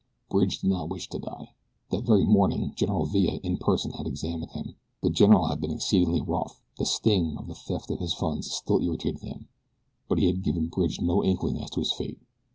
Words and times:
Bridge 0.31 0.61
did 0.61 0.71
not 0.71 0.89
wish 0.89 1.09
to 1.09 1.19
die. 1.19 1.53
That 1.91 2.05
very 2.07 2.25
morning 2.25 2.73
General 2.75 3.05
Villa 3.05 3.35
in 3.43 3.57
person 3.57 3.91
had 3.91 4.07
examined 4.07 4.49
him. 4.49 4.73
The 5.03 5.11
general 5.11 5.45
had 5.45 5.61
been 5.61 5.69
exceedingly 5.69 6.21
wroth 6.21 6.59
the 6.79 6.85
sting 6.87 7.37
of 7.37 7.45
the 7.45 7.53
theft 7.53 7.91
of 7.91 7.99
his 7.99 8.15
funds 8.15 8.51
still 8.51 8.81
irritated 8.81 9.21
him; 9.21 9.47
but 10.09 10.17
he 10.17 10.25
had 10.25 10.41
given 10.41 10.69
Bridge 10.69 10.99
no 10.99 11.23
inkling 11.23 11.59
as 11.59 11.69
to 11.69 11.81
his 11.81 11.91
fate. 11.91 12.17